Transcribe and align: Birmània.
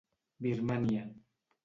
Birmània. 0.45 1.03